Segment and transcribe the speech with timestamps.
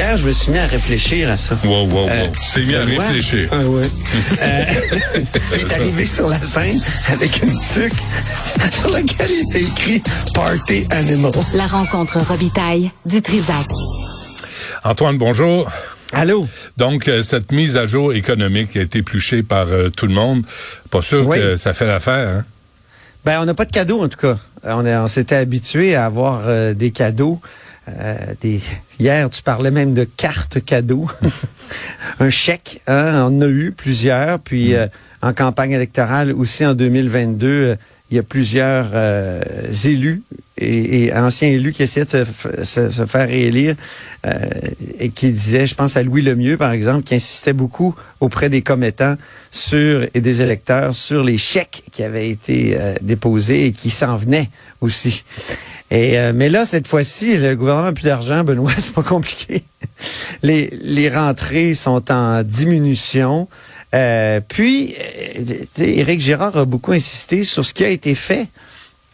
[0.00, 1.58] hier, je me suis mis à réfléchir à ça.
[1.64, 2.08] Wow, wow, wow.
[2.08, 3.48] Euh, tu t'es mis à réfléchir.
[3.52, 3.84] Ah ouais.
[4.42, 4.64] Euh,
[5.54, 7.92] il est arrivé sur la scène avec une tuque
[8.72, 10.02] sur laquelle il était écrit
[10.34, 11.32] Party Animal.
[11.54, 13.66] La rencontre Robitaille du Trisac.
[14.84, 15.70] Antoine, bonjour.
[16.12, 16.48] Allô?
[16.76, 20.42] Donc, euh, cette mise à jour économique a été épluchée par euh, tout le monde.
[20.90, 21.38] Pas sûr Oui.
[21.38, 22.28] que ça fait l'affaire.
[22.38, 22.44] Hein?
[23.24, 24.38] Ben, on n'a pas de cadeaux, en tout cas.
[24.64, 27.40] Euh, On, s'était habitué à avoir euh, des cadeaux.
[27.98, 28.60] Euh, des,
[28.98, 31.08] hier, tu parlais même de cartes cadeaux.
[32.20, 34.38] Un chèque, hein, on en a eu plusieurs.
[34.38, 34.86] Puis, euh,
[35.22, 37.76] en campagne électorale, aussi en 2022, euh,
[38.10, 38.90] il y a plusieurs
[39.84, 40.24] élus
[40.60, 43.74] et, et anciens élus qui essayaient de se, se- se faire réélire
[44.26, 44.38] euh,
[44.98, 48.62] et qui disaient, je pense à Louis Lemieux, par exemple, qui insistait beaucoup auprès des
[48.62, 49.16] commettants
[49.50, 54.16] sur et des électeurs sur les chèques qui avaient été euh, déposés et qui s'en
[54.16, 54.50] venaient
[54.80, 55.24] aussi.
[55.90, 59.64] Et euh, mais là, cette fois-ci, le gouvernement n'a plus d'argent, Benoît, c'est pas compliqué.
[60.42, 63.48] Les, les rentrées sont en diminution.
[63.92, 68.46] Euh, puis, euh, Éric Girard a beaucoup insisté sur ce qui a été fait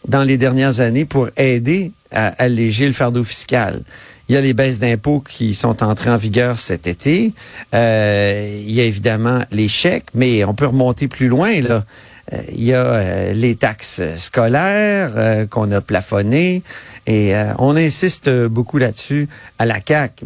[0.07, 3.81] dans les dernières années pour aider à alléger le fardeau fiscal.
[4.29, 7.33] Il y a les baisses d'impôts qui sont entrées en vigueur cet été.
[7.73, 11.61] Euh, il y a évidemment les chèques, mais on peut remonter plus loin.
[11.61, 11.85] Là.
[12.33, 16.61] Euh, il y a euh, les taxes scolaires euh, qu'on a plafonnées
[17.05, 20.23] et on insiste beaucoup là-dessus à la CAC.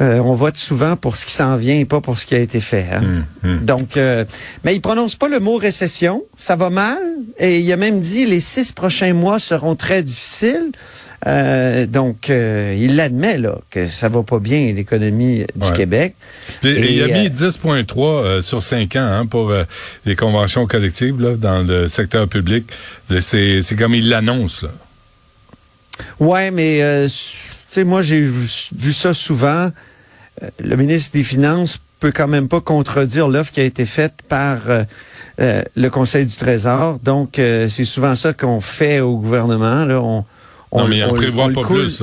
[0.00, 2.38] Euh, on vote souvent pour ce qui s'en vient et pas pour ce qui a
[2.38, 2.86] été fait.
[2.92, 3.02] hein.
[3.02, 3.58] Hum, hum.
[3.64, 4.24] Donc, euh,
[4.64, 6.22] mais il prononce pas le mot récession.
[6.38, 6.98] Ça va mal.
[7.38, 10.70] Et il a même dit les six prochains mois seront très difficiles.
[11.26, 15.72] Euh, donc, euh, il l'admet là que ça va pas bien l'économie du Ouais.
[15.76, 16.14] Québec.
[16.64, 19.52] Et, Et, il a mis euh, 10,3 euh, sur 5 ans hein, pour
[20.06, 22.64] les conventions collectives là, dans le secteur public.
[23.20, 24.64] C'est comme il l'annonce.
[26.18, 26.80] Ouais, mais
[27.72, 29.70] sais, moi j'ai vu, vu ça souvent.
[30.42, 34.14] Euh, Le ministre des Finances peut quand même pas contredire l'offre qui a été faite
[34.28, 34.84] par euh,
[35.40, 36.98] euh, le Conseil du Trésor.
[37.00, 39.84] Donc, euh, c'est souvent ça qu'on fait au gouvernement.
[39.84, 40.00] Là.
[40.00, 40.24] On,
[40.72, 42.02] Non, mais on- prévoit on le pas plus.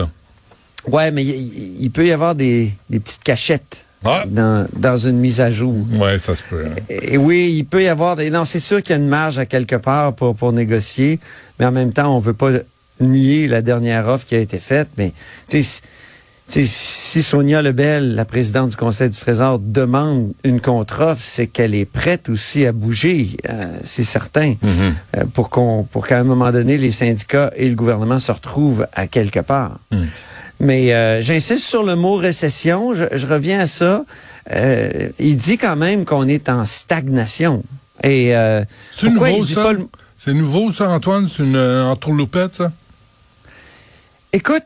[0.88, 4.23] Ouais, mais il, peut y avoir des, des petites cachettes Ah.
[4.27, 5.73] dans, dans une mise à jour.
[5.94, 6.63] Ouais, ça se peut.
[6.66, 6.75] hein.
[6.89, 8.29] Et oui, il peut y avoir des.
[8.29, 11.19] Non, c'est sûr qu'il y a une marge à quelque part pour, pour négocier,
[11.59, 12.51] mais en même temps, on veut pas
[13.00, 14.88] nier la dernière offre qui a été faite.
[14.97, 15.13] Mais
[15.47, 15.81] si-
[17.22, 22.30] Sonia Lebel, la présidente du Conseil du Trésor, demande une contre-offre, c'est qu'elle est prête
[22.30, 24.96] aussi à bouger, euh, c'est certain, Mhm.
[25.18, 28.88] euh, pour qu'on, pour qu'à un moment donné, les syndicats et le gouvernement se retrouvent
[28.94, 29.80] à quelque part.
[29.91, 30.02] Mm.
[30.59, 32.96] Mais euh, j'insiste sur le mot récession.
[32.96, 34.06] Je, je reviens à ça.
[35.19, 37.63] Il dit quand même qu'on est en stagnation.
[38.03, 38.34] Et
[38.91, 39.63] C'est nouveau, dit ça?
[39.63, 39.88] pas le-
[40.18, 41.28] C'est nouveau, ça, Antoine?
[41.28, 42.72] C'est une entourloupette, ça?
[44.33, 44.63] Écoute,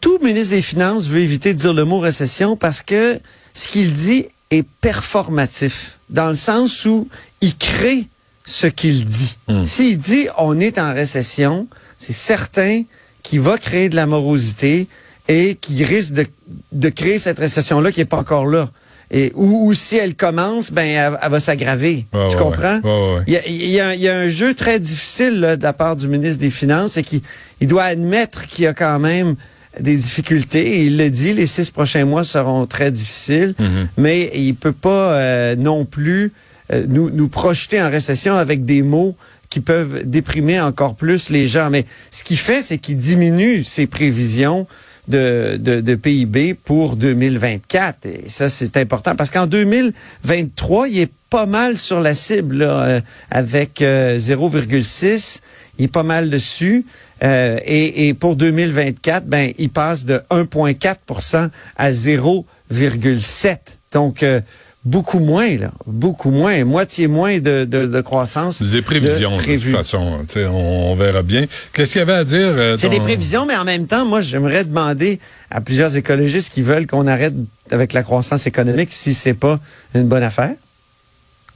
[0.00, 3.18] tout ministre des Finances veut éviter de dire le mot récession parce que
[3.54, 7.08] ce qu'il dit est performatif, dans le sens où
[7.40, 8.06] il crée
[8.44, 9.36] ce qu'il dit.
[9.48, 9.64] Hmm.
[9.64, 12.82] S'il dit on est en récession, c'est certain
[13.22, 14.88] qu'il va créer de la morosité
[15.28, 16.26] et qu'il risque de,
[16.72, 18.70] de créer cette récession-là qui n'est pas encore là.
[19.14, 22.06] Et, ou, ou si elle commence, ben elle, elle va s'aggraver.
[22.14, 22.80] Ouais, tu ouais, comprends?
[22.82, 23.22] ouais.
[23.26, 25.56] Il y a, il y a un- il y a un jeu très difficile là,
[25.56, 27.20] de la part du ministre des Finances et qu'il
[27.60, 29.36] il doit admettre qu'il y a quand même
[29.78, 30.84] des difficultés.
[30.86, 33.88] Il le dit, les six prochains mois seront très difficiles, Mhm.
[33.98, 36.32] mais il peut pas euh, non plus
[36.72, 39.14] euh, nous, nous projeter en récession avec des mots
[39.50, 41.68] qui peuvent déprimer encore plus les gens.
[41.68, 44.66] Mais ce qu'il fait, c'est qu'il diminue ses prévisions
[45.08, 48.06] de, de, PIB pour 2024.
[48.06, 53.00] Et ça, c'est important parce qu'en 2023, il est pas mal sur la cible, euh,
[53.30, 55.40] avec euh, 0,6.
[55.78, 56.84] Il est pas mal dessus.
[57.22, 63.56] Euh, et, et pour 2024, ben, il passe de 1,4% à 0,7.
[63.92, 64.40] Donc, euh,
[64.84, 65.70] beaucoup moins, là.
[65.86, 66.64] Beaucoup moins.
[66.64, 68.60] Moitié moins de, de, de croissance.
[68.62, 70.18] Des prévisions, de de toute façon.
[70.36, 71.46] On, on verra bien.
[71.72, 72.52] Qu'est-ce qu'il y avait à dire?
[72.56, 76.62] euh, C'est des prévisions, mais en même temps, moi, j'aimerais demander à plusieurs écologistes qui
[76.62, 77.34] veulent qu'on arrête
[77.70, 79.60] avec la croissance économique si c'est pas
[79.94, 80.54] une bonne affaire.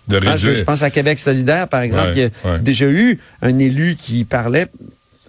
[0.09, 2.11] De Hein, je, pense à Québec solidaire, par exemple.
[2.11, 2.59] Ouais, Il y a ouais.
[2.61, 4.69] déjà eu un élu qui parlait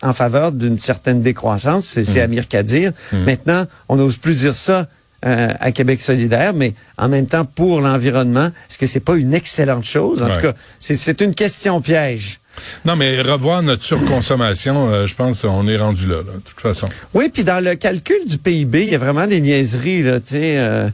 [0.04, 2.06] en faveur d'une certaine décroissance, c'est Mm.
[2.06, 2.92] c'est Amir Kadir.
[3.12, 4.86] Maintenant, on n'ose plus dire ça
[5.25, 9.34] euh, à Québec solidaire, mais en même temps, pour l'environnement, est-ce que c'est pas une
[9.34, 10.22] excellente chose?
[10.22, 10.36] En Ouais.
[10.36, 12.40] tout cas, c'est- une question piège.
[12.86, 16.60] Non, mais revoir notre surconsommation, euh, je pense qu'on est rendu là, là, de toute
[16.60, 16.88] façon.
[17.14, 20.28] Oui, puis dans le calcul du PIB, il y a vraiment des niaiseries, là, tu
[20.30, 20.58] sais.
[20.58, 20.90] euh,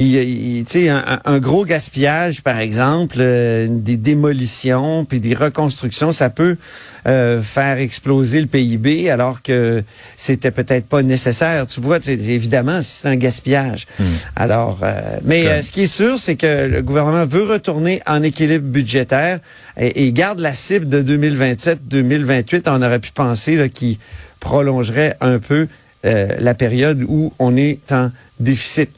[0.00, 5.34] il, il- tu sais, un, un gros gaspillage, par exemple, euh, des démolitions, puis des
[5.34, 6.56] reconstructions, ça peut
[7.06, 9.82] euh, faire exploser le PIB, alors que
[10.16, 11.66] c'était peut-être pas nécessaire.
[11.66, 13.86] Tu vois, évidemment, c'est un gaspillage.
[14.36, 18.22] Alors, euh, mais euh, ce qui est sûr, c'est que le gouvernement veut retourner en
[18.22, 19.38] équilibre budgétaire
[19.78, 22.62] et, et garde la cible de 2027-2028.
[22.66, 23.98] On aurait pu penser là, qu'il
[24.40, 25.68] prolongerait un peu
[26.04, 28.10] euh, la période où on est en
[28.40, 28.90] déficit.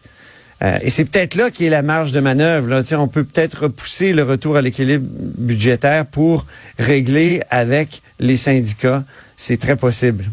[0.62, 2.68] Euh, et c'est peut-être là qui est la marge de manœuvre.
[2.68, 2.82] Là.
[2.98, 5.06] On peut peut-être repousser le retour à l'équilibre
[5.38, 6.46] budgétaire pour
[6.78, 9.04] régler avec les syndicats.
[9.36, 10.24] C'est très possible.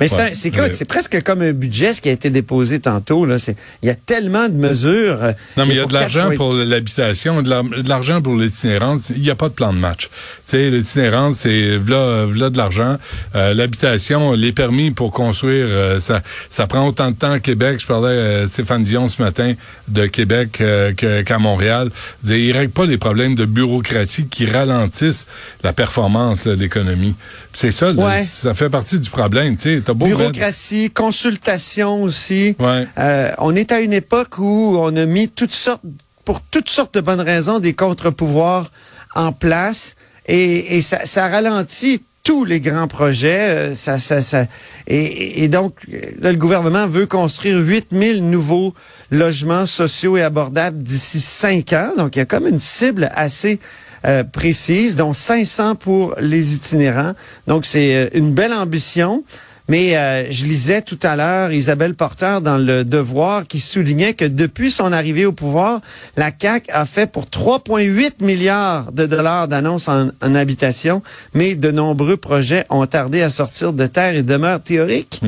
[0.00, 0.22] Mais c'est Ouais.
[0.30, 3.26] un- c'est Mais- c'est presque comme un budget ce qui a été déposé tantôt.
[3.26, 3.38] Là.
[3.38, 5.22] C'est- Il y a tellement de mesures.
[5.22, 8.34] euh, Non, mais il y a de l'argent pour l'habitation, de la- de l'argent pour
[8.36, 9.10] l'itinérance.
[9.14, 10.08] Il n'y a pas de plan de match.
[10.52, 12.96] L'itinérance, c'est de l'argent.
[13.34, 17.78] Euh, L'habitation, les permis pour construire, euh, ça, ça prend autant de temps à Québec.
[17.80, 19.54] Je parlais à Stéphane Dion ce matin
[19.88, 21.90] de Québec euh, qu'à Montréal.
[22.22, 25.26] Il disait, il règle pas les problèmes de bureaucratie qui ralentissent
[25.62, 27.14] la performance là, de l'économie.
[27.56, 27.90] C'est ça,
[28.24, 29.56] ça fait partie du problème.
[29.56, 32.54] Tu sais, beau mettre- Bureaucratie, consultation aussi.
[32.58, 32.86] Ouais.
[32.98, 35.80] Euh, on est à une époque où on a mis toutes sortes,
[36.26, 38.70] pour toutes sortes de bonnes raisons, des contre-pouvoirs
[39.14, 39.94] en place
[40.26, 43.38] et, et ça, ça ralentit tous les grands projets.
[43.70, 44.44] euh, Ça, ça, ça,
[44.86, 45.76] et, et donc,
[46.20, 48.74] là, le gouvernement veut construire 8000 nouveaux
[49.10, 51.92] logements sociaux et abordables d'ici cinq ans.
[51.96, 53.60] Donc, il y a comme une cible assez
[54.04, 57.12] euh, précise, dont 500 pour les itinérants.
[57.46, 59.24] Donc, c'est euh, une belle ambition.
[59.68, 64.24] Mais euh, je lisais tout à l'heure Isabelle Porter dans le Devoir qui soulignait que
[64.24, 65.80] depuis son arrivée au pouvoir,
[66.16, 71.02] la CAC a fait pour 3,8 milliards de dollars d'annonces en, en habitation,
[71.34, 75.20] mais de nombreux projets ont tardé à sortir de terre et demeurent théoriques.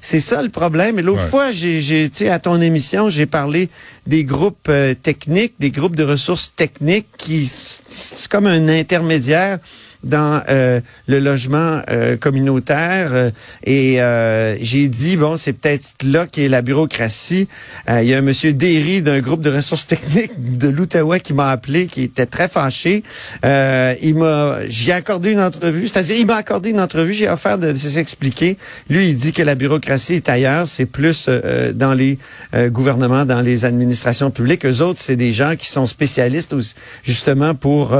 [0.00, 0.98] C'est ça le problème.
[0.98, 1.28] Et l'autre Ouais.
[1.28, 3.68] fois, j'ai, j'ai, tu sais, à ton émission, j'ai parlé
[4.06, 9.58] des groupes euh, techniques, des groupes de ressources techniques qui, c'est comme un intermédiaire
[10.04, 13.10] dans euh, le logement euh, communautaire.
[13.12, 13.30] euh,
[13.64, 17.48] et euh, j'ai dit, bon, c'est peut-être là qu'est la bureaucratie.
[17.88, 21.34] Euh, Il y a un monsieur Derry d'un groupe de ressources techniques de l'Outaouais qui
[21.34, 23.02] m'a appelé, qui était très fâché.
[23.44, 27.74] Il m'a, j'ai accordé une entrevue, c'est-à-dire il m'a accordé une entrevue, j'ai offert de,
[27.74, 28.56] s'expliquer.
[28.88, 31.28] Lui, il dit que la bureaucratie est ailleurs, c'est plus
[31.74, 32.18] dans les
[32.68, 34.64] gouvernements, dans les administrations publiques.
[34.66, 36.54] Eux autres, c'est des gens qui sont spécialistes
[37.04, 37.96] justement pour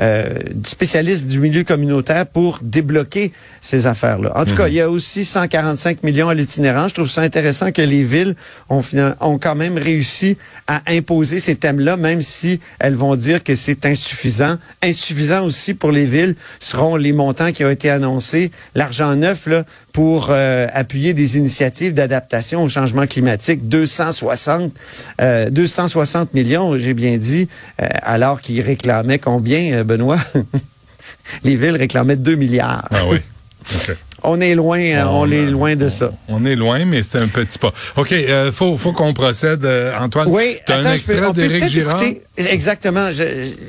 [0.00, 0.28] euh,
[0.64, 4.32] spécialistes du milieu communautaire pour débloquer ces affaires-là.
[4.34, 6.90] En tout cas, il y a aussi 145 millions à l'itinérance.
[6.90, 8.34] Je trouve ça intéressant que les villes
[8.70, 8.82] ont,
[9.20, 10.36] ont quand même réussi
[10.66, 14.56] à imposer ces thèmes-là, même si elles vont dire que c'est insuffisant.
[14.82, 19.64] Insuffisant aussi pour les villes seront les montants qui ont été annoncés, l'argent neuf là,
[19.92, 23.68] pour euh, appuyer des initiatives d'adaptation au changement climatique.
[23.68, 24.72] 260,
[25.20, 27.48] euh, 260 millions, j'ai bien dit,
[27.80, 30.18] euh, alors qu'ils réclamaient combien, euh, Benoît?
[31.44, 32.86] les villes réclamaient 2 milliards.
[32.92, 33.18] Ah oui.
[33.74, 33.96] OK.
[34.24, 36.12] On est loin, euh, on, est euh, loin de ça.
[36.28, 37.72] On est loin, mais c'est un petit pas.
[37.96, 39.64] OK, euh, faut, faut qu'on procède.
[39.64, 42.00] euh, Antoine, Oui, tu as un attends, je peux- extrait on peut d'Éric Girard?
[42.02, 43.10] écouter- Exactement.
[43.10, 43.16] Je-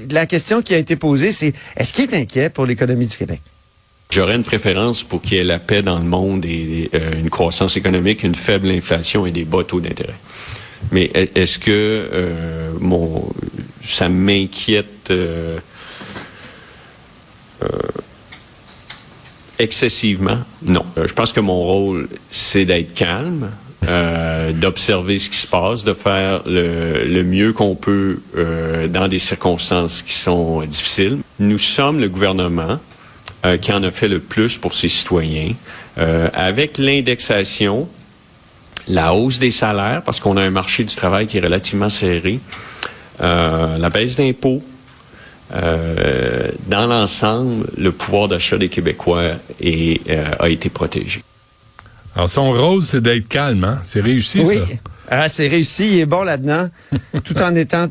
[0.10, 3.18] je- la question qui a été posée, c'est est-ce qu'il est inquiet pour l'économie du
[3.18, 3.42] Québec?
[4.12, 7.32] J'aurais une préférence pour qu'il y ait la paix dans le monde et euh, une
[7.32, 10.14] croissance économique, une faible inflation et des bas taux d'intérêt.
[10.92, 13.28] Mais est-ce que euh, mon
[13.84, 15.12] ça m'inquiète
[19.60, 20.40] excessivement?
[20.66, 20.86] Non.
[20.98, 23.50] Euh, je pense que mon rôle, c'est d'être calme,
[23.88, 29.20] euh, d'observer ce qui se passe, de faire le, mieux qu'on peut euh, dans des
[29.20, 31.18] circonstances qui sont euh, difficiles.
[31.40, 32.80] Nous sommes le gouvernement
[33.46, 35.54] euh, qui en a fait le plus pour ses citoyens.
[35.98, 37.88] Euh, avec l'indexation,
[38.88, 42.40] la hausse des salaires, parce qu'on a un marché du travail qui est relativement serré,
[43.22, 44.64] euh, la baisse d'impôts,
[45.54, 51.24] euh, dans l'ensemble, le pouvoir d'achat des Québécois est, euh, a été protégé.
[52.16, 53.80] Alors, son rôle, c'est d'être calme, hein?
[53.84, 54.58] C'est réussi, oui.
[54.58, 54.66] ça?
[55.10, 56.70] Ah, c'est réussi, il est bon là-dedans,
[57.24, 57.88] tout en étant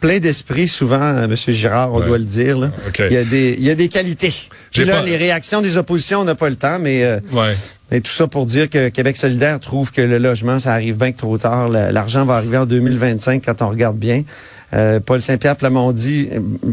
[0.00, 1.34] plein d'esprit, souvent, euh, M.
[1.48, 2.06] Girard, on Ouais.
[2.06, 2.58] doit le dire.
[2.58, 2.70] là.
[2.88, 3.02] OK.
[3.08, 4.30] Il, y a des, il y a des qualités.
[4.70, 7.18] J'ai Puis là, pas- les réactions des oppositions, on n'a pas le temps, mais, euh,
[7.32, 7.54] Ouais.
[7.90, 11.12] Mais tout ça pour dire que Québec solidaire trouve que le logement, ça arrive bien
[11.12, 11.68] que trop tard.
[11.68, 14.22] L'argent va arriver en 2025 quand on regarde bien.
[14.72, 15.94] Euh, Paul Saint-Pierre Plamondon,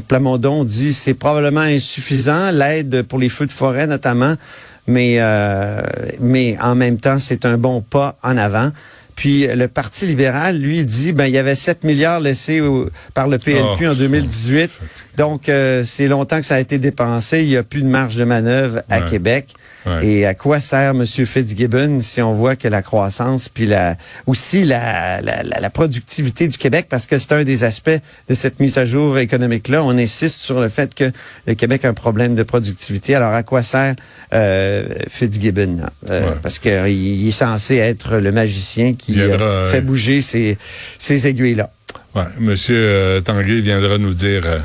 [0.07, 4.35] Plamondon dit c'est probablement insuffisant, l'aide pour les feux de forêt notamment,
[4.85, 5.81] mais, euh,
[6.19, 8.71] mais en même temps, c'est un bon pas en avant.
[9.17, 13.27] Puis le Parti libéral, lui, dit ben il y avait 7 milliards laissés au- par
[13.27, 14.71] le PLQ Oh, en 2018.
[15.17, 17.41] Donc, euh, c'est longtemps que ça a été dépensé.
[17.43, 19.09] Il n'y a plus de marge de manœuvre à Ouais.
[19.09, 19.47] Québec.
[19.85, 20.05] Ouais.
[20.05, 21.05] Et à quoi sert M.
[21.05, 23.95] Fitzgibbon si on voit que la croissance, puis la,
[24.25, 27.89] aussi la, la, la, la productivité du Québec, parce que c'est un des aspects
[28.27, 31.09] de cette mise à jour économique-là, on insiste sur le fait que
[31.45, 33.15] le Québec a un problème de productivité.
[33.15, 33.95] Alors à quoi sert
[34.33, 35.77] euh, Fitzgibbon?
[36.09, 36.35] Euh, Ouais.
[36.43, 40.57] Parce qu'il il est censé être le magicien qui Viendra, euh, euh, fait bouger ces,
[40.99, 41.71] ces aiguilles-là.
[42.15, 44.59] Ouais, Monsieur euh, Tanguay viendra nous dire euh,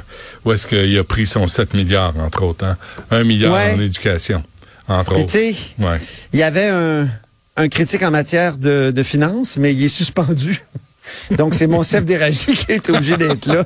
[0.44, 2.64] où est-ce qu'il a pris son 7 milliards, entre autres.
[2.64, 2.76] Hein?
[3.10, 3.74] 1 milliard Ouais.
[3.76, 4.42] en éducation,
[4.88, 5.58] entre Puis autres.
[5.78, 5.98] Ouais.
[6.32, 7.08] il y avait un,
[7.56, 10.60] un critique en matière de, de finances, mais il est suspendu.
[11.30, 13.64] Donc, c'est mon chef d'Éragie qui est obligé d'être là.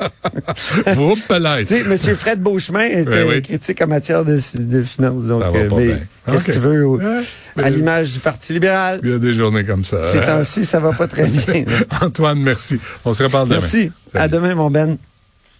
[0.98, 1.58] Oups, là.
[1.60, 1.96] Tu sais, M.
[2.16, 3.42] Fred Beauchemin était Oui, oui.
[3.42, 5.24] critique en matière de, de finances.
[5.24, 5.98] Donc, Ça va euh, pas mais bien.
[6.30, 6.86] qu'est-ce que tu veux?
[6.86, 7.22] au- Ouais.
[7.64, 10.02] À l'image du Parti libéral, Il y a des journées comme ça.
[10.12, 10.22] ces hein?
[10.26, 11.64] temps-ci, ça va pas très bien.
[12.02, 12.78] Antoine, merci.
[13.04, 13.60] On se reparle demain.
[13.60, 13.90] Merci.
[14.14, 14.96] À demain, mon Ben.